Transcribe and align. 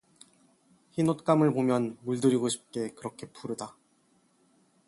흰 0.93 1.07
옷감을 1.09 1.53
보면 1.53 1.95
물들이고 2.01 2.49
싶게 2.49 2.89
그렇게 2.95 3.27
푸르다. 3.27 3.77